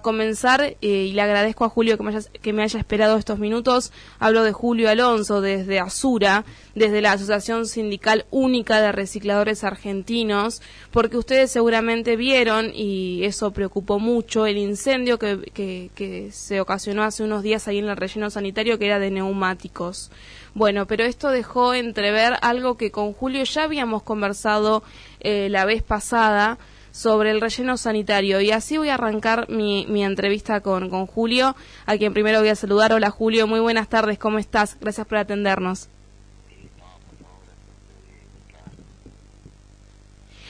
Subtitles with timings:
[0.00, 3.38] comenzar, eh, y le agradezco a Julio que me, haya, que me haya esperado estos
[3.38, 10.62] minutos, hablo de Julio Alonso desde Asura, desde la Asociación Sindical Única de Recicladores Argentinos,
[10.90, 17.42] porque ustedes seguramente vieron, y eso preocupó mucho, el incendio que, se ocasionó hace unos
[17.42, 20.10] días ahí en el relleno sanitario, que era de neumáticos.
[20.54, 24.82] Bueno, pero esto dejó entrever algo que con Julio ya habíamos conversado
[25.20, 26.58] eh, la vez pasada,
[26.92, 28.40] sobre el relleno sanitario.
[28.40, 32.48] Y así voy a arrancar mi, mi entrevista con, con Julio, a quien primero voy
[32.48, 32.92] a saludar.
[32.92, 34.76] Hola Julio, muy buenas tardes, ¿cómo estás?
[34.80, 35.88] Gracias por atendernos.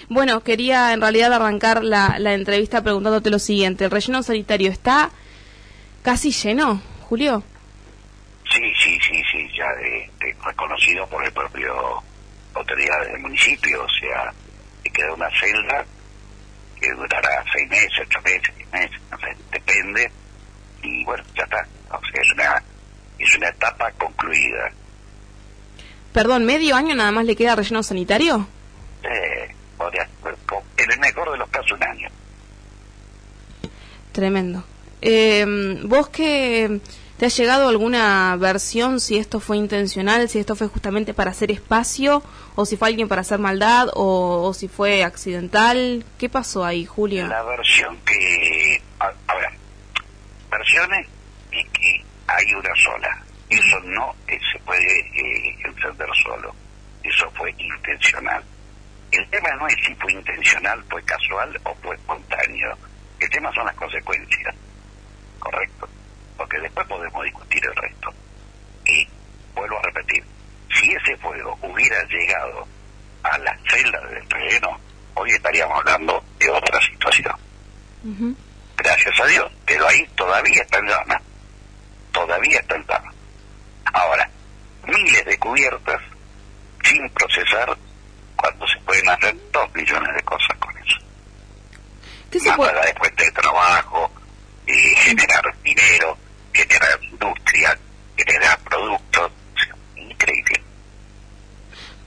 [0.09, 3.85] Bueno, quería en realidad arrancar la, la entrevista preguntándote lo siguiente.
[3.85, 5.11] ¿El relleno sanitario está
[6.03, 7.45] casi lleno, Julio?
[8.53, 12.03] Sí, sí, sí, sí, ya de reconocido por el propio
[12.55, 14.33] autoridad del municipio, o sea,
[14.83, 15.87] que queda una celda
[16.81, 20.11] que durará seis meses, ocho meses, diez meses, no sé, depende.
[20.83, 21.67] Y bueno, ya está.
[21.91, 22.63] O sea, es una,
[23.19, 24.73] es una etapa concluida.
[26.13, 28.47] Perdón, ¿medio año nada más le queda relleno sanitario?
[29.03, 30.09] Eh, podría,
[30.77, 32.09] en el mejor de los casos, un año.
[34.13, 34.65] Tremendo.
[35.03, 36.81] Eh, ¿Vos que
[37.21, 41.51] te ha llegado alguna versión si esto fue intencional, si esto fue justamente para hacer
[41.51, 42.23] espacio,
[42.55, 46.03] o si fue alguien para hacer maldad, o, si fue accidental?
[46.19, 47.27] ¿Qué pasó ahí, Julio?
[47.27, 48.81] La versión que...
[49.01, 49.51] A, a ver,
[50.51, 51.07] versiones
[51.53, 53.23] es que hay una sola.
[53.51, 56.55] Eso no eh, se puede eh, encender solo.
[57.05, 58.43] Eso fue intencional.
[59.13, 62.79] El tema no es si fue intencional, fue casual o fue espontáneo.
[63.19, 64.55] El tema son las consecuencias.
[65.39, 65.90] Correcto.
[66.41, 68.11] Porque después podemos discutir el resto.
[68.87, 69.07] Y
[69.55, 70.25] vuelvo a repetir,
[70.75, 72.67] si ese fuego hubiera llegado
[73.23, 74.81] a la celda del relleno,
[75.17, 77.35] hoy estaríamos hablando de otra situación.
[78.75, 81.21] Gracias a Dios, pero ahí todavía está en llama.
[82.11, 83.13] Todavía está en llama.
[83.93, 84.31] Ahora,
[84.87, 86.01] miles de cubiertas
[86.85, 87.77] sin procesar
[88.37, 90.97] cuando se pueden hacer dos millones de cosas con eso.
[92.31, 92.71] ¿Qué se Más puede...?
[92.71, 94.11] allá de fuente de trabajo,
[94.67, 96.17] eh, generar dinero,
[97.21, 97.79] industria,
[98.17, 99.31] generar productos.
[99.55, 100.63] O sea, Increíble.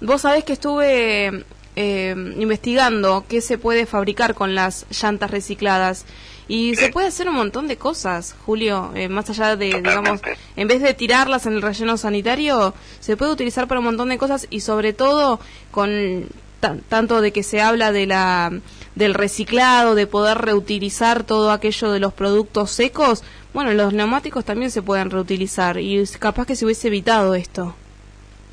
[0.01, 6.05] Vos sabés que estuve eh, investigando qué se puede fabricar con las llantas recicladas
[6.47, 10.19] y se puede hacer un montón de cosas, Julio, eh, más allá de, digamos,
[10.57, 14.17] en vez de tirarlas en el relleno sanitario, se puede utilizar para un montón de
[14.17, 15.39] cosas y sobre todo
[15.71, 16.27] con
[16.89, 18.51] tanto de que se habla de la
[18.95, 24.69] del reciclado, de poder reutilizar todo aquello de los productos secos, bueno, los neumáticos también
[24.71, 27.75] se pueden reutilizar y capaz que se hubiese evitado esto.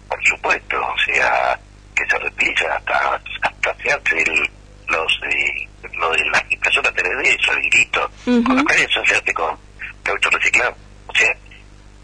[0.08, 1.58] por supuesto, o sea,
[1.94, 4.50] que se reutiliza hasta, hasta se hace el,
[4.88, 8.44] los, eh, lo de las impresoras 3D, esos hilitos, Ujú.
[8.44, 9.54] con la eso se hace con
[10.02, 10.74] caucho reciclado.
[11.06, 11.36] O sea,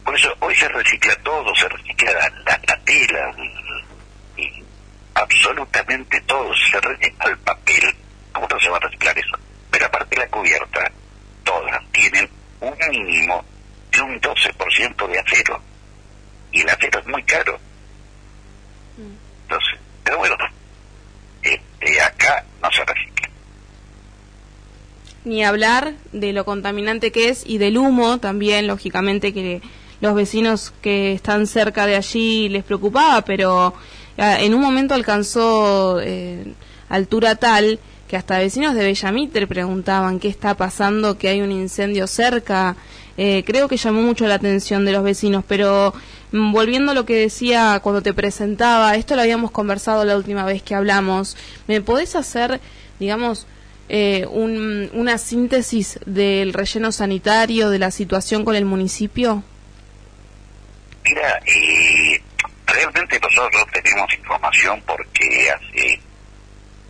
[0.04, 3.34] por eso hoy se recicla todo, se recicla la, la, la tela,
[5.16, 7.96] absolutamente todo, se recicla el papel.
[8.32, 9.38] ¿Cómo no se va a reciclar eso?
[9.70, 10.92] Pero aparte la cubierta,
[11.42, 12.28] todas tienen
[12.60, 13.44] un mínimo
[13.92, 15.60] de un 12% de acero.
[16.52, 17.58] Y el acero es muy caro.
[18.98, 20.36] Entonces, pero bueno,
[21.42, 23.30] este, acá no se recicla.
[25.24, 29.62] Ni hablar de lo contaminante que es y del humo también, lógicamente que
[30.00, 33.74] los vecinos que están cerca de allí les preocupaba, pero
[34.16, 36.44] en un momento alcanzó eh,
[36.88, 37.78] altura tal
[38.08, 42.76] que hasta vecinos de Bellamitre preguntaban qué está pasando, que hay un incendio cerca.
[43.18, 45.92] Eh, creo que llamó mucho la atención de los vecinos, pero
[46.32, 50.44] mm, volviendo a lo que decía cuando te presentaba, esto lo habíamos conversado la última
[50.44, 52.60] vez que hablamos, ¿me podés hacer,
[53.00, 53.46] digamos,
[53.88, 59.42] eh, un- una síntesis del relleno sanitario, de la situación con el municipio?
[61.04, 62.20] Mira, eh,
[62.76, 66.00] realmente nosotros tenemos información porque hace,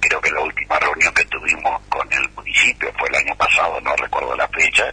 [0.00, 3.94] creo que la última reunión que tuvimos con el municipio fue el año pasado, no
[3.94, 4.92] recuerdo la fecha,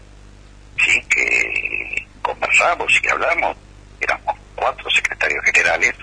[0.78, 3.57] sí, que conversamos y hablamos,
[4.00, 5.95] éramos cuatro secretarios generales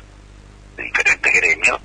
[0.76, 1.80] de diferentes gremios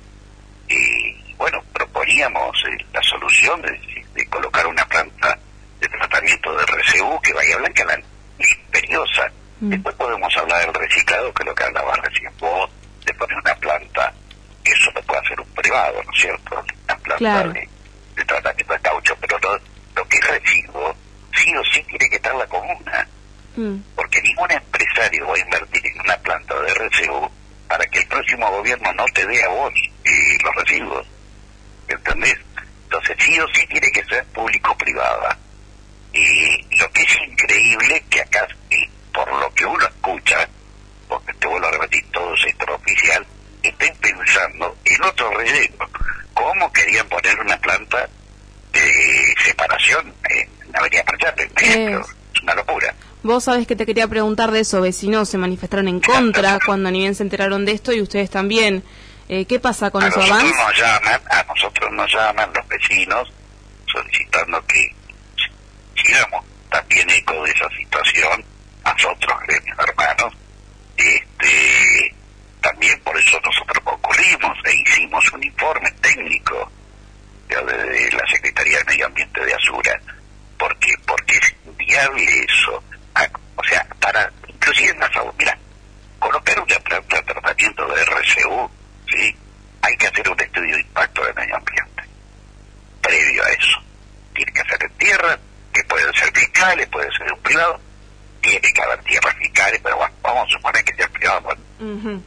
[0.68, 5.38] y bueno, proponíamos eh, la solución de, de colocar una planta
[5.78, 8.00] de tratamiento de RCU que vaya blanca la
[8.38, 9.30] imperiosa.
[9.60, 9.70] Mm.
[9.70, 12.70] Después podemos hablar del reciclado, que es lo que hablaba recién vos,
[13.16, 14.12] poner una planta,
[14.64, 16.64] eso lo puede hacer un privado, ¿no es cierto?
[16.84, 17.52] Una planta claro.
[17.52, 17.68] de,
[18.16, 19.60] de, tratamiento de caucho, pero lo,
[19.94, 20.96] lo que es residuo,
[21.34, 23.08] sí o sí tiene que estar la comuna,
[23.56, 23.76] mm.
[23.94, 27.30] porque ningún empresario va a invertir en una planta de residuo
[27.68, 29.72] para que el próximo gobierno no te dé a vos
[30.04, 31.06] eh, los residuos,
[31.88, 32.36] ¿entendés?
[32.84, 35.38] Entonces sí o sí tiene que ser público-privada.
[36.12, 40.48] Y lo que es increíble que acá, y por lo que uno escucha,
[41.86, 43.26] gorditos, extraoficial,
[43.62, 45.88] estén pensando en otro relleno.
[46.34, 48.08] ¿Cómo querían poner una planta
[48.72, 52.00] de separación en la Avenida Parchate, por ejemplo?
[52.00, 52.42] Es.
[52.42, 52.94] una locura.
[53.22, 57.00] Vos sabés que te quería preguntar de eso, vecinos se manifestaron en contra cuando ni
[57.00, 58.84] bien se enteraron de esto y ustedes también.
[59.28, 60.28] Eh, ¿Qué pasa con a esos?
[60.28, 63.32] Nos llaman, a nosotros nos llaman los vecinos
[63.86, 64.94] solicitando que
[65.96, 68.44] sigamos también eco de esa situación
[68.84, 70.32] a otros gremios hermanos
[70.96, 72.14] este,
[72.60, 76.70] también por eso nosotros concurrimos e hicimos un informe técnico
[77.48, 80.00] de, la Secretaría de Medio Ambiente de Asura,
[80.58, 82.82] porque porque es inviable eso,
[83.18, 83.26] Ah,
[83.56, 85.58] o sea, para, inclusive en la salud, mira,
[86.18, 88.70] colocar de tratamiento de RCU,
[89.08, 89.34] ¿sí?
[89.80, 92.02] hay que hacer un estudio de impacto del medio ambiente,
[93.00, 93.78] previo a eso.
[94.34, 95.38] Tiene que hacer en tierra,
[95.72, 97.80] que pueden ser fiscales, puede ser un privado,
[98.42, 100.84] tiene que haber tierras fiscales, pero bueno, vamos a suponer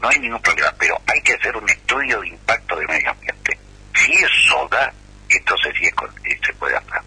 [0.01, 3.57] no hay ningún problema, pero hay que hacer un estudio de impacto del medio ambiente.
[3.96, 4.92] Si eso da,
[5.30, 5.94] entonces sí es
[6.31, 7.01] eh, se puede hacer.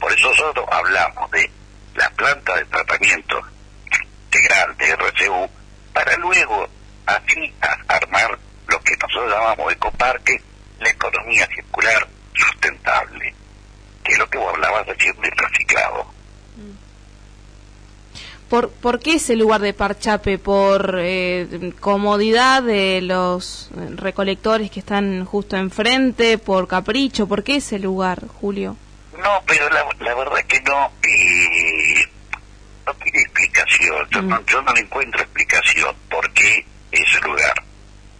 [0.00, 1.50] Por eso nosotros hablamos de
[1.94, 3.40] la planta de tratamiento
[4.26, 5.50] integral de RCU
[5.92, 6.68] para luego
[7.06, 8.38] así a- armar
[8.68, 10.40] lo que nosotros llamamos ecoparque,
[10.80, 13.34] la economía circular sustentable,
[14.02, 16.06] que es lo que vos hablabas recién del reciclado.
[18.52, 20.36] ¿Por, ¿Por qué ese lugar de Parchape?
[20.36, 26.36] ¿Por eh, comodidad de los recolectores que están justo enfrente?
[26.36, 27.26] ¿Por capricho?
[27.26, 28.76] ¿Por qué ese lugar, Julio?
[29.16, 32.04] No, pero la, la verdad que no, eh,
[32.84, 34.06] no tiene explicación.
[34.10, 37.54] Yo, no, yo no le encuentro explicación por qué ese lugar.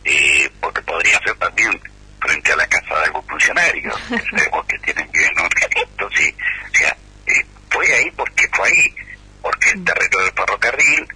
[0.02, 1.79] Eh, porque podría ser también
[2.23, 3.93] frente a la casa de algún funcionario.
[4.08, 6.34] que sabemos que tienen bien organizado, sí.
[6.73, 6.96] O sea,
[7.26, 8.94] eh, fue ahí porque fue ahí.
[9.42, 11.08] Porque el terreno del ferrocarril,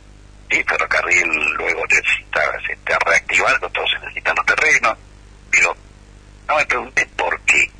[0.51, 4.99] sí, ferrocarril luego necesita se está reactivando, se necesitan los terrenos.
[5.51, 5.77] Pero
[6.49, 7.71] no me preguntes por qué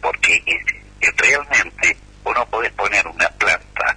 [0.00, 3.96] porque eh, realmente uno puede poner una planta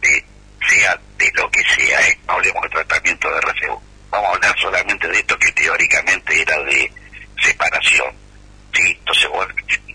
[0.00, 0.24] de
[0.68, 4.58] sea de lo que sea, eh, no hablemos de tratamiento de RCU, vamos a hablar
[4.58, 6.90] solamente de esto que teóricamente era de
[7.42, 8.14] separación.
[8.72, 9.46] Sí, entonces vos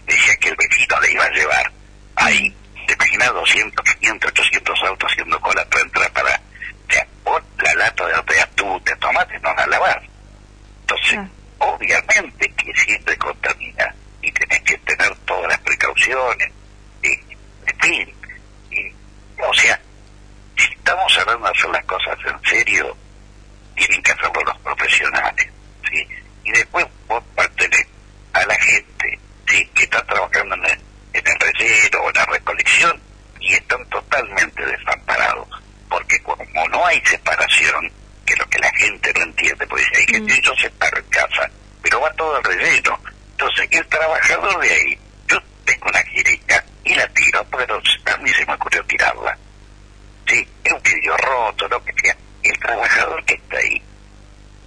[0.05, 1.71] decías que el vecino le iba a llevar
[2.15, 2.55] ahí,
[2.87, 6.41] te imaginas 200, 500, 800 autos haciendo cola para entrar para,
[6.87, 9.97] o sea, vos la lata de arteas tú te tomaste, no la lavas.
[10.81, 11.29] Entonces, Ah.
[11.59, 16.49] obviamente que siempre contamina y tenés que tener todas las precauciones,
[17.03, 18.15] y, en fin,
[18.71, 18.91] y,
[19.41, 19.79] o sea,
[20.57, 22.97] si estamos hablando de hacer las cosas en serio,
[23.75, 25.47] tienen que hacerlo los profesionales,
[25.89, 26.07] ¿sí?
[26.43, 27.87] Y después vos pertenés
[28.33, 29.65] a la gente, ¿sí?
[29.73, 30.81] Que está trabajando en el,
[31.13, 33.01] en el relleno o en la recolección
[33.39, 35.47] y están totalmente desamparados,
[35.89, 37.89] porque como no hay separación,
[38.25, 39.65] que es lo que la gente no entiende,
[40.19, 41.49] porque hay gente que yo separo en casa,
[41.81, 42.99] pero va todo al relleno.
[43.31, 48.29] Entonces, el trabajador de ahí, yo tengo una jeringa y la tiro, pero a mí
[48.31, 49.37] se me ocurrió tirarla.
[50.27, 52.15] Sí, es un vidrio roto, lo que sea.
[52.43, 53.81] El trabajador que está ahí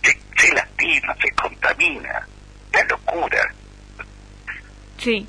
[0.02, 2.28] se, se lastima, se contamina.
[2.72, 3.54] La locura.
[4.98, 5.26] Sí.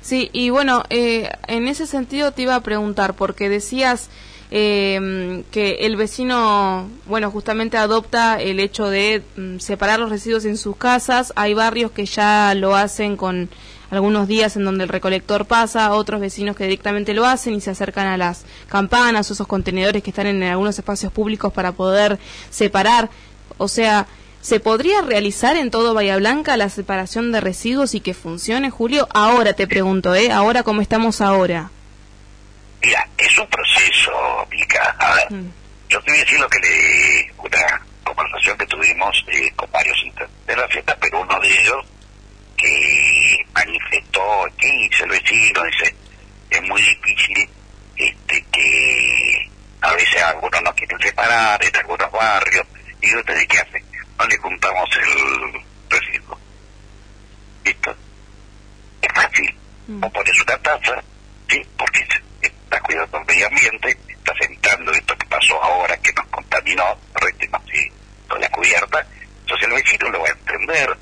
[0.00, 4.08] Sí, y bueno, eh, en ese sentido te iba a preguntar, porque decías
[4.50, 10.56] eh, que el vecino, bueno, justamente adopta el hecho de mm, separar los residuos en
[10.56, 11.32] sus casas.
[11.36, 13.50] Hay barrios que ya lo hacen con
[13.90, 17.70] algunos días en donde el recolector pasa, otros vecinos que directamente lo hacen y se
[17.70, 22.18] acercan a las campanas o esos contenedores que están en algunos espacios públicos para poder
[22.50, 23.10] separar.
[23.56, 24.06] O sea,
[24.40, 29.08] ¿se podría realizar en todo Bahía Blanca la separación de residuos y que funcione, Julio?
[29.12, 30.32] Ahora te pregunto, ¿eh?
[30.32, 31.70] Ahora como estamos ahora.
[32.82, 34.96] Mira, es un proceso, Mica.
[34.98, 35.50] A ver, Mm.
[35.88, 37.32] yo te voy a decir lo que le.
[37.38, 39.96] una conversación que tuvimos eh, con varios
[40.46, 41.84] de la fiesta, pero uno de ellos
[42.56, 45.94] que manifestó, que dice el vecino, dice,
[46.50, 47.48] es muy difícil
[47.96, 52.66] este que a veces algunos no quieren separar en algunos barrios,
[53.00, 53.84] y yo te dije, ¿qué hace?
[54.18, 56.38] No le juntamos el residuo.
[57.64, 57.96] ¿Listo?
[59.02, 59.54] Es fácil.
[59.86, 60.00] Mm.
[60.00, 61.02] Vos pones una taza,
[61.48, 61.62] ¿sí?
[61.76, 62.06] Porque
[62.68, 66.84] estás cuidando el medio ambiente, estás evitando esto que pasó ahora, que nos contaminó,
[67.14, 67.90] retenimos sí,
[68.28, 69.06] con la cubierta,
[69.40, 70.97] entonces el vecino lo va a entender,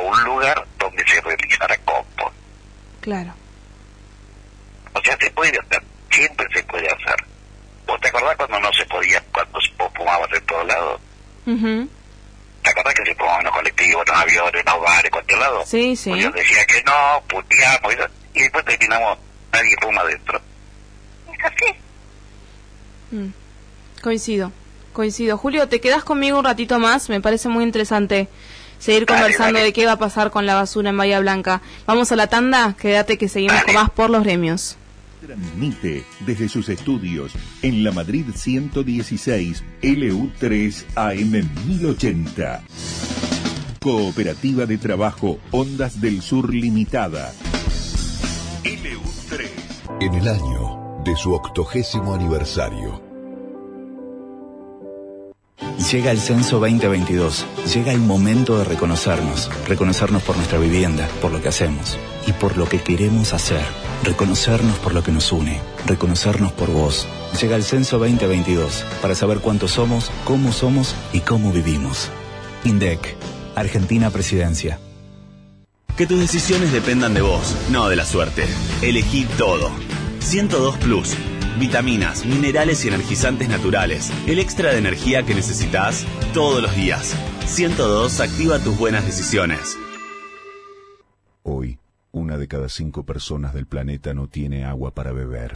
[0.00, 2.34] un lugar donde se realizara compost.
[3.00, 3.32] Claro.
[4.92, 7.16] O sea, se puede hacer, siempre se puede hacer.
[7.86, 11.00] ¿Vos te acordás cuando no se podía, cuando vos fumabas de todos lados?
[11.46, 11.88] Uh
[12.62, 15.64] ¿Te acordás que se fumaban los colectivos, los aviones, los bares, cualquier lado?
[15.64, 16.10] Sí, sí.
[16.10, 17.94] Pues yo decía que no, puteamos,
[18.34, 19.18] y, después terminamos,
[19.52, 20.40] nadie fuma adentro.
[21.32, 21.74] Es así.
[23.12, 23.28] Mm.
[24.02, 24.52] Coincido,
[24.92, 25.38] coincido.
[25.38, 27.08] Julio, ¿te quedas conmigo un ratito más?
[27.08, 28.28] Me parece muy interesante
[28.78, 31.62] seguir conversando de qué va a pasar con la basura en Bahía Blanca.
[31.86, 34.76] Vamos a la tanda, quédate que seguimos con más por los gremios.
[35.24, 37.32] Transmite desde sus estudios
[37.62, 42.62] en la Madrid 116 LU3 AM 1080.
[43.80, 47.32] Cooperativa de Trabajo Ondas del Sur Limitada.
[48.62, 49.48] LU3.
[50.00, 53.07] En el año de su octogésimo aniversario
[55.90, 57.46] Llega el censo 2022.
[57.72, 59.50] Llega el momento de reconocernos.
[59.66, 63.62] Reconocernos por nuestra vivienda, por lo que hacemos y por lo que queremos hacer.
[64.04, 65.62] Reconocernos por lo que nos une.
[65.86, 67.08] Reconocernos por vos.
[67.40, 72.10] Llega el censo 2022 para saber cuántos somos, cómo somos y cómo vivimos.
[72.64, 73.16] INDEC.
[73.54, 74.78] Argentina Presidencia.
[75.96, 78.44] Que tus decisiones dependan de vos, no de la suerte.
[78.82, 79.70] Elegí todo.
[80.20, 81.16] 102 Plus
[81.58, 84.12] vitaminas, minerales y energizantes naturales.
[84.26, 87.16] El extra de energía que necesitas todos los días.
[87.46, 89.76] 102 activa tus buenas decisiones.
[91.42, 91.78] Hoy,
[92.12, 95.54] una de cada cinco personas del planeta no tiene agua para beber.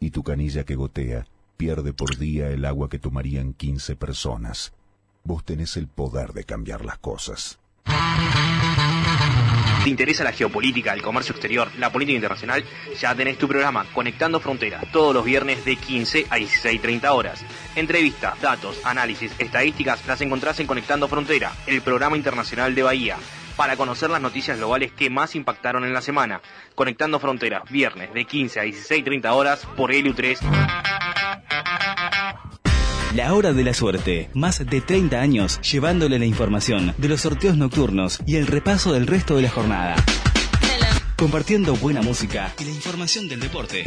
[0.00, 4.72] Y tu canilla que gotea pierde por día el agua que tomarían 15 personas.
[5.24, 7.58] Vos tenés el poder de cambiar las cosas.
[9.84, 12.64] ¿Te interesa la geopolítica, el comercio exterior, la política internacional?
[12.98, 17.44] Ya tenés tu programa Conectando Fronteras, todos los viernes de 15 a 16.30 horas.
[17.76, 23.18] Entrevistas, datos, análisis, estadísticas las encontrás en Conectando Frontera, el programa internacional de Bahía,
[23.58, 26.40] para conocer las noticias globales que más impactaron en la semana.
[26.74, 30.38] Conectando Fronteras, viernes de 15 a 16.30 horas por ELU3.
[33.14, 34.28] La Hora de la Suerte.
[34.34, 39.06] Más de 30 años llevándole la información de los sorteos nocturnos y el repaso del
[39.06, 39.94] resto de la jornada.
[41.16, 43.84] Compartiendo buena música y la información del deporte.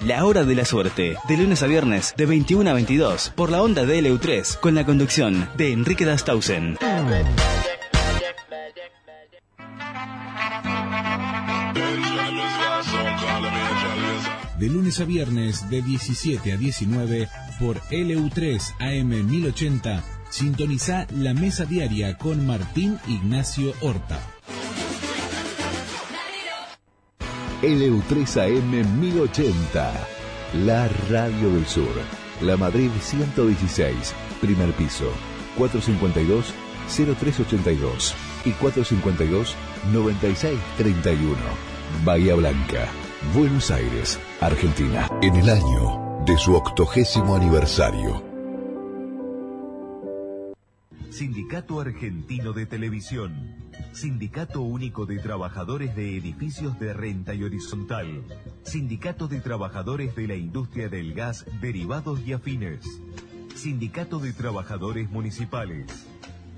[0.00, 1.16] La Hora de la Suerte.
[1.28, 4.86] De lunes a viernes, de 21 a 22, por la onda de LU3, con la
[4.86, 6.78] conducción de Enrique Dastausen.
[14.58, 17.28] De lunes a viernes, de 17 a 19,
[17.60, 24.18] por LU3 AM 1080, sintoniza la mesa diaria con Martín Ignacio Horta.
[27.62, 29.92] LU3 AM 1080,
[30.64, 31.92] la radio del sur.
[32.40, 35.12] La Madrid 116, primer piso,
[35.56, 38.12] 452-0382
[38.44, 41.36] y 452-9631.
[42.04, 42.88] Bahía Blanca,
[43.34, 45.10] Buenos Aires, Argentina.
[45.22, 48.22] En el año de su octogésimo aniversario.
[51.10, 53.56] Sindicato Argentino de Televisión.
[53.92, 58.22] Sindicato Único de Trabajadores de Edificios de Renta y Horizontal.
[58.62, 63.00] Sindicato de Trabajadores de la Industria del Gas, Derivados y Afines.
[63.56, 66.06] Sindicato de Trabajadores Municipales.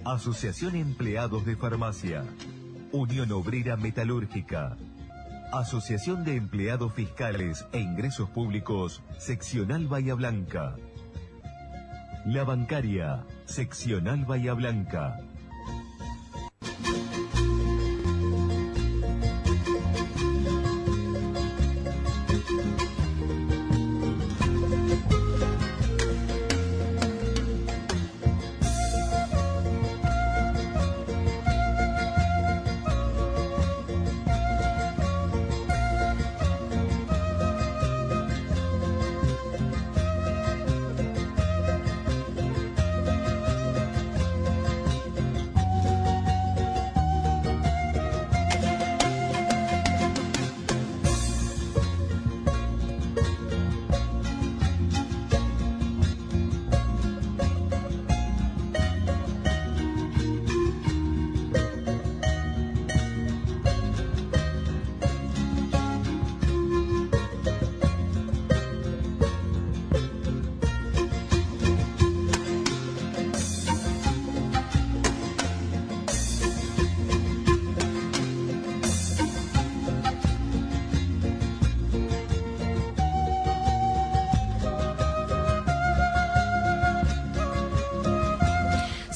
[0.04, 2.22] Asociación Empleados de Farmacia.
[2.92, 4.76] Unión Obrera Metalúrgica.
[5.52, 10.76] Asociación de Empleados Fiscales e Ingresos Públicos, Seccional Bahía Blanca.
[12.24, 15.18] La Bancaria, Seccional Bahía Blanca.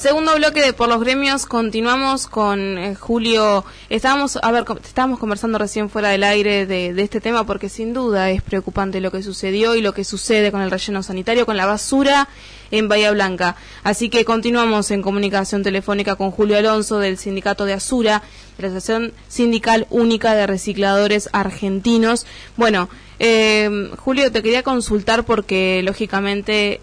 [0.05, 3.65] Segundo bloque de Por los Gremios, continuamos con eh, Julio.
[3.89, 8.29] Estábamos, a ver, estábamos conversando recién fuera del aire de, este tema porque sin duda
[8.29, 11.65] es preocupante lo que sucedió y lo que sucede con el relleno sanitario, con la
[11.65, 12.29] basura
[12.69, 13.55] en Bahía Blanca.
[13.83, 18.21] Así que continuamos en comunicación telefónica con Julio Alonso del Sindicato de Asura,
[18.57, 22.27] de la Asociación Sindical Única de Recicladores Argentinos.
[22.57, 26.79] Bueno, eh, Julio, te quería consultar porque lógicamente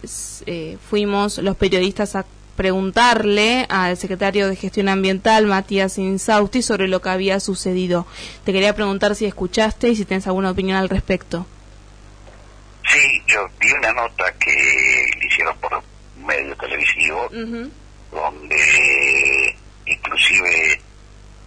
[0.46, 2.24] eh, fuimos los periodistas a
[2.56, 8.06] preguntarle al secretario de Gestión Ambiental, Matías Insausti, sobre lo que había sucedido.
[8.44, 11.46] Te quería preguntar si escuchaste y si tienes alguna opinión al respecto.
[12.90, 15.82] Sí, yo vi una nota que le hicieron por
[16.16, 17.28] medio televisivo,
[18.10, 19.56] donde
[19.86, 20.80] inclusive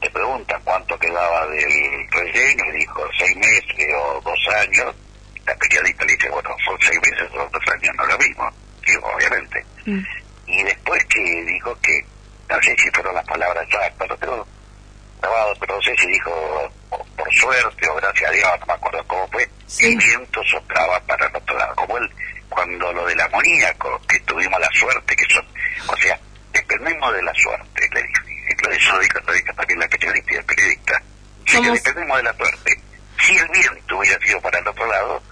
[0.02, 4.96] te preguntan cuánto quedaba del relleno, y dijo seis meses o dos años.
[5.46, 8.50] La periodista le dice, bueno, son seis meses o dos años, no lo mismo,
[8.88, 9.66] digo, obviamente.
[9.86, 12.06] Mm y después que dijo que,
[12.50, 14.48] no sé si fueron las palabras exactas, lo tengo
[15.22, 19.04] grabado, pero no sé si dijo por suerte o gracias a Dios, no me acuerdo
[19.08, 19.50] cómo fue,
[19.80, 22.10] el viento soplaba para el otro lado, como él,
[22.50, 25.46] cuando lo del amoníaco, que tuvimos la suerte, que son,
[25.88, 26.20] o sea,
[26.54, 28.25] dependemos de la suerte, le dije,
[28.72, 31.04] eso lo dijo, lo dijo también la periodista y el periodista,
[31.46, 32.80] que dependemos de la suerte.
[33.20, 35.24] Si el viento hubiera sido para el otro lado,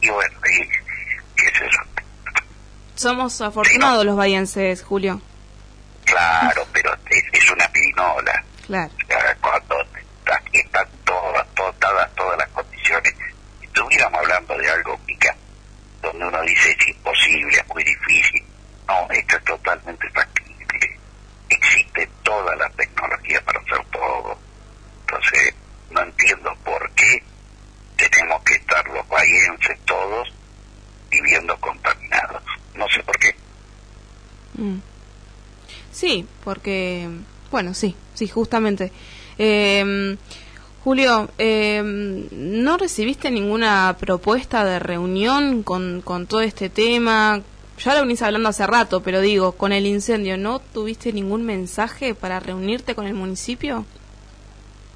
[0.00, 0.68] y bueno, y,
[1.36, 1.82] qué es eso,
[3.00, 5.22] somos afortunados los bahienses, Julio.
[6.04, 8.44] Claro, pero es, una pinola.
[8.66, 8.90] Claro.
[9.40, 9.76] Cuando
[10.52, 13.14] están todas, todas, todas las condiciones,
[13.58, 15.34] si estuviéramos hablando de algo, Mica,
[16.02, 18.44] donde uno dice es imposible, es muy difícil.
[18.86, 20.98] No, esto es totalmente factible.
[21.48, 24.38] Existe toda la tecnología para hacer todo.
[25.06, 25.54] Entonces,
[25.90, 27.22] no entiendo por qué
[27.96, 30.30] tenemos que estar los bahienses todos
[31.10, 31.69] viviendo contaminados
[32.80, 33.34] no sé por qué.
[34.54, 34.78] Mm.
[35.92, 37.08] Sí, porque,
[37.52, 38.90] bueno, sí, sí, justamente.
[39.38, 40.16] Eh,
[40.82, 47.42] Julio, eh, ¿no recibiste ninguna propuesta de reunión con, con todo este tema?
[47.78, 52.14] Ya lo venís hablando hace rato, pero digo, con el incendio, ¿no tuviste ningún mensaje
[52.14, 53.84] para reunirte con el municipio?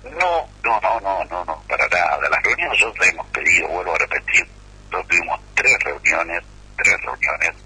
[0.05, 2.19] No, no, no, no, no, no para nada.
[2.31, 4.47] Las reuniones nosotros hemos pedido, vuelvo a repetir,
[4.91, 6.45] nosotros tuvimos tres reuniones,
[6.77, 7.64] tres reuniones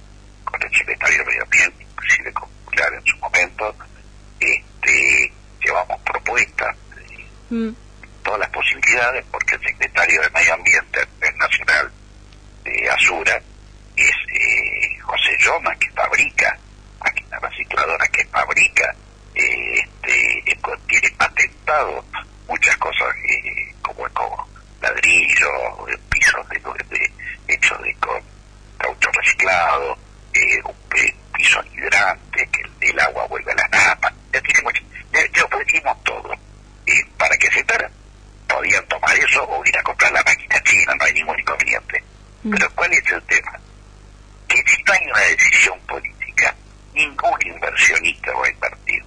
[0.68, 3.74] el secretario de Medio Ambiente, inclusive con Pilar en su momento,
[4.40, 5.32] este,
[5.64, 6.76] llevamos propuestas,
[7.50, 7.70] mm.
[8.22, 11.92] todas las posibilidades, porque el secretario de Medio Ambiente nacional
[12.64, 13.40] de Asura
[13.96, 16.56] es eh, José Yoma, que fabrica,
[17.00, 18.94] aquí una recicladora que fabrica,
[19.34, 22.04] eh, este, tiene patentado
[22.46, 24.48] muchas cosas eh, como, como
[24.80, 25.50] ladrillo,
[26.10, 26.58] pisos de,
[26.98, 27.12] de,
[27.48, 28.20] hechos de con
[28.78, 29.98] caucho reciclado,
[30.58, 34.40] eh, un piso hidrante, que el, agua vuelve a la napa, ya,
[35.32, 36.32] ya, ofrecimos todo.
[36.86, 37.90] Y para que se para,
[38.48, 42.02] podían tomar eso o ir a comprar la máquina china, no hay ningún inconveniente.
[42.42, 42.50] Mm.
[42.50, 43.52] Pero ¿cuál es el tema?
[44.48, 46.54] Que si no hay una decisión política,
[46.94, 49.04] ningún inversionista va a invertir.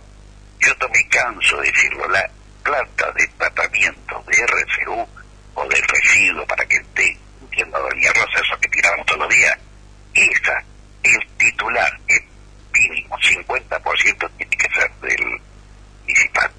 [0.60, 2.30] Yo no me canso de decirlo, la
[2.64, 5.08] planta de tratamiento de RCU
[5.56, 9.58] o del residuo para que esté, entiendo, Doña Rosa, eso que tiramos todos los días,
[10.14, 10.64] esa
[11.04, 12.22] el titular, el
[12.74, 15.42] mínimo 50% tiene que ser del
[16.02, 16.52] municipal.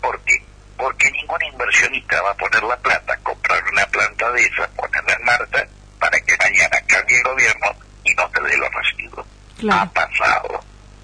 [0.00, 0.42] ¿Por qué?
[0.76, 5.24] Porque ningún inversionista va a poner la plata, comprar una planta de esas, ponerla en
[5.24, 5.66] marcha,
[5.98, 7.66] para que mañana cambie el gobierno
[8.04, 9.26] y no te dé los residuos.
[9.70, 10.60] Ha pasado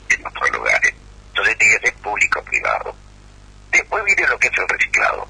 [0.09, 0.94] en otros lugares.
[1.28, 2.94] Entonces tiene que ser público-privado.
[3.70, 5.28] Después viene lo que es el reciclado.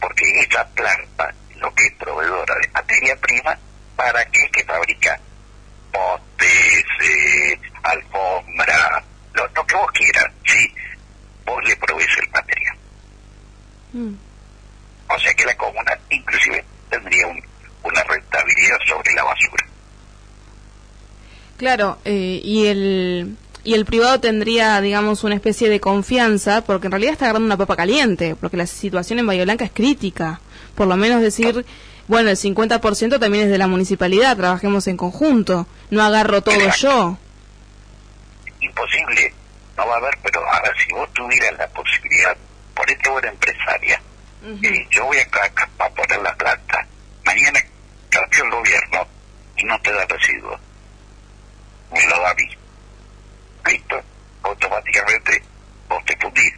[0.00, 3.58] Porque esa planta, lo que es proveedora de materia prima,
[3.96, 5.20] ¿para qué que fabrica
[5.92, 10.74] postes, eh, alfombra, lo, que vos quieras, ¿sí?
[11.44, 12.76] Vos le provees el material.
[13.92, 14.14] Mm.
[15.08, 19.66] O sea que la comuna inclusive tendría una rentabilidad sobre la basura.
[21.74, 26.92] Claro, eh, y el y el privado tendría, digamos, una especie de confianza, porque en
[26.92, 30.40] realidad está agarrando una papa caliente, porque la situación en Bahía Blanca es crítica.
[30.74, 31.64] Por lo menos decir,
[32.08, 37.16] bueno, el 50% también es de la municipalidad, trabajemos en conjunto, no agarro todo yo.
[38.60, 39.32] Imposible,
[39.76, 42.36] no va a haber, pero ahora si vos tuvieras la posibilidad,
[42.74, 44.02] ponete buena empresaria,
[44.44, 46.86] eh, yo voy acá a poner la planta,
[47.24, 47.60] mañana
[48.10, 49.08] cambió el gobierno
[49.56, 50.60] y no te da residuos,
[51.92, 52.48] me lo da a mí.
[53.70, 54.02] Listo,
[54.42, 55.42] automáticamente
[55.88, 56.52] vos te fundís.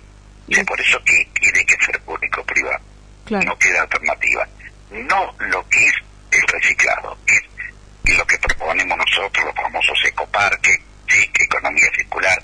[0.49, 2.83] Es por eso que tiene que ser público-privado.
[3.31, 4.47] No queda alternativa
[4.95, 5.95] no lo que es
[6.31, 11.31] el reciclado, es lo que proponemos nosotros, los famosos ecoparques, ¿sí?
[11.41, 12.43] economía circular,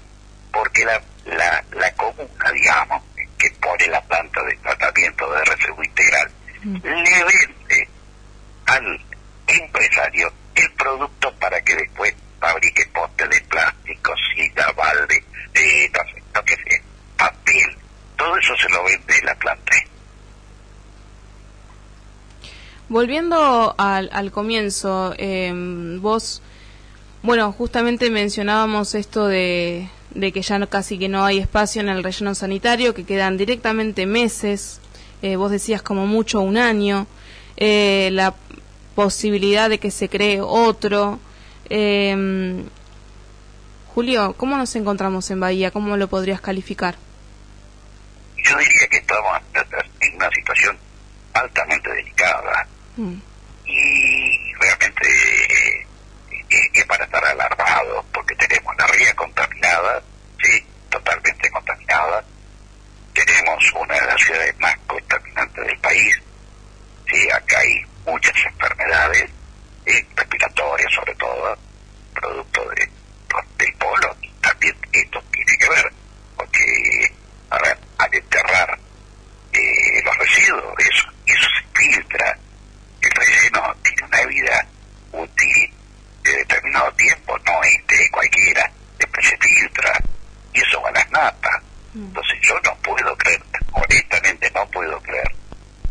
[0.72, 3.02] que la, la, la comuna, digamos,
[3.38, 6.30] que pone la planta de tratamiento de residuo integral,
[6.62, 7.88] le vende
[8.66, 9.04] al
[9.48, 16.22] empresario el producto para que después fabrique poste de plástico, silla, balde, eh, no sé,
[16.34, 16.80] lo que sea,
[17.16, 17.76] papel,
[18.16, 19.76] todo eso se lo vende la planta.
[22.90, 25.52] Volviendo al, comienzo, eh,
[26.00, 26.42] vos,
[27.22, 32.34] bueno, justamente mencionábamos esto de, que ya casi que no hay espacio en el relleno
[32.34, 34.80] sanitario, que quedan directamente meses,
[35.22, 37.06] eh, vos decías como mucho un año,
[37.56, 38.34] eh, la
[38.96, 41.20] posibilidad de que se cree otro.
[41.66, 42.64] Eh,
[43.94, 45.70] Julio, ¿cómo nos encontramos en Bahía?
[45.70, 46.96] ¿Cómo lo podrías calificar?
[48.36, 49.40] Yo diría que estamos
[50.00, 50.76] en una situación
[51.34, 55.06] altamente delicada y realmente
[56.50, 60.02] eh, es para estar alarmados porque tenemos la ría contaminada,
[60.42, 62.24] sí, totalmente contaminada,
[63.12, 66.22] tenemos una de las ciudades más contaminantes del país,
[67.08, 69.30] sí, acá hay muchas enfermedades
[69.86, 71.56] eh, respiratorias sobre todo,
[72.14, 72.90] producto de,
[73.58, 75.92] del polo, y también esto tiene que ver,
[76.36, 77.12] porque
[77.50, 78.78] a ver, al enterrar
[79.52, 82.38] eh, los residuos, eso, eso se filtra,
[83.00, 84.66] el relleno tiene una vida
[85.12, 85.72] útil
[86.22, 89.92] de determinado tiempo, no es de cualquiera, después se filtra
[90.52, 91.62] y eso va a las natas.
[91.94, 95.32] Entonces yo no puedo creer, honestamente no puedo creer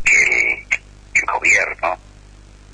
[0.04, 0.66] que
[1.14, 1.98] el gobierno,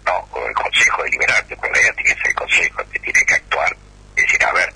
[0.04, 3.76] no, o el Consejo Deliberante, porque ya tiene el Consejo que tiene que actuar,
[4.14, 4.72] es decir, a ver,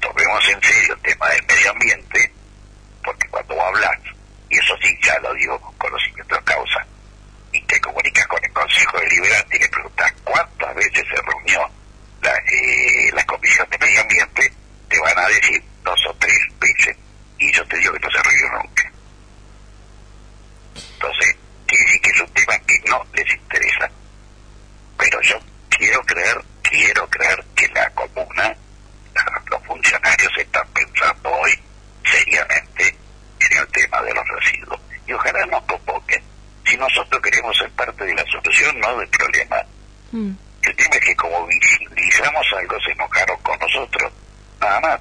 [0.00, 2.32] tomemos en serio el tema del medio ambiente,
[3.04, 3.98] porque cuando hablas,
[4.48, 6.86] y eso sí ya lo digo con conocimiento de causa,
[7.52, 10.12] y te comunicas con el Consejo Deliberante y le preguntas
[10.80, 11.70] cuántas veces se reunió
[12.22, 14.52] la, eh, la Comisión de Medio Ambiente,
[14.88, 16.96] te van a decir dos o tres veces,
[17.38, 18.92] y yo te digo que no se reunió nunca.
[20.74, 23.90] Entonces, quiere decir que es un tema que no les interesa.
[24.98, 25.38] Pero yo
[25.70, 28.54] quiero creer, quiero creer que la comuna,
[29.14, 31.58] la, los funcionarios están pensando hoy
[32.04, 32.96] seriamente
[33.40, 34.80] en el tema de los residuos.
[35.06, 36.22] Y ojalá nos convoquen.
[36.66, 39.56] Si nosotros queremos ser parte de la solución, no del problema.
[40.12, 40.32] Mm.
[40.62, 44.12] El tema es que como visibilizamos algo, se enojaron con nosotros,
[44.60, 45.00] nada más.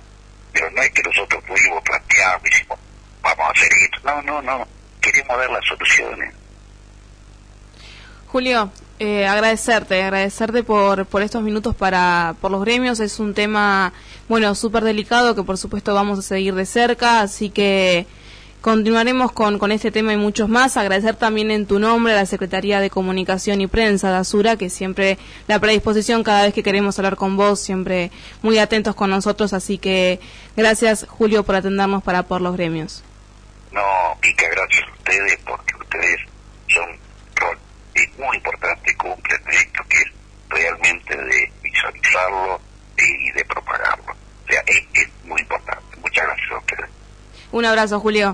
[0.54, 2.80] Pero no es que nosotros pudimos plantear, decimos,
[3.22, 4.00] vamos a hacer esto.
[4.04, 4.68] No, no, no.
[5.12, 6.34] Queremos dar las soluciones.
[8.28, 13.00] Julio, eh, agradecerte, agradecerte por, por estos minutos para por los gremios.
[13.00, 13.92] Es un tema,
[14.28, 18.06] bueno, súper delicado que por supuesto vamos a seguir de cerca, así que
[18.62, 20.78] continuaremos con, con este tema y muchos más.
[20.78, 24.70] Agradecer también en tu nombre a la Secretaría de Comunicación y Prensa de Asura, que
[24.70, 25.18] siempre
[25.48, 28.12] la predisposición cada vez que queremos hablar con vos, siempre
[28.44, 29.54] muy atentos con nosotros.
[29.54, 30.20] Así que
[30.56, 33.02] gracias, Julio, por atendernos para por los gremios.
[33.72, 36.20] No, Pica, gracias a ustedes, porque ustedes
[36.68, 36.98] son
[37.36, 37.58] rol
[38.18, 40.12] muy importante, cumplen esto que es
[40.50, 42.60] realmente de visualizarlo
[42.98, 44.14] y de propagarlo.
[44.14, 45.96] O sea, es, es muy importante.
[46.02, 46.90] Muchas gracias a ustedes.
[47.52, 48.28] Un abrazo, Julio.